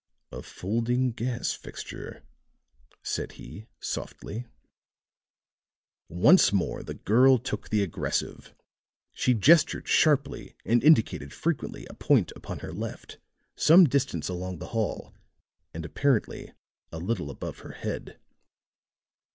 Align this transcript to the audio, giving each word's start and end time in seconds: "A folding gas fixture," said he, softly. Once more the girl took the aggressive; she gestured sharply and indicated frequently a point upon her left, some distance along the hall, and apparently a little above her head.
"A 0.31 0.41
folding 0.41 1.11
gas 1.11 1.51
fixture," 1.53 2.23
said 3.03 3.33
he, 3.33 3.67
softly. 3.79 4.47
Once 6.09 6.51
more 6.51 6.81
the 6.81 6.95
girl 6.95 7.37
took 7.37 7.69
the 7.69 7.83
aggressive; 7.83 8.55
she 9.13 9.35
gestured 9.35 9.87
sharply 9.87 10.55
and 10.65 10.83
indicated 10.83 11.31
frequently 11.35 11.85
a 11.85 11.93
point 11.93 12.31
upon 12.35 12.61
her 12.65 12.73
left, 12.73 13.19
some 13.55 13.85
distance 13.85 14.27
along 14.27 14.57
the 14.57 14.69
hall, 14.73 15.13
and 15.71 15.85
apparently 15.85 16.51
a 16.91 16.97
little 16.97 17.29
above 17.29 17.59
her 17.59 17.73
head. 17.73 18.17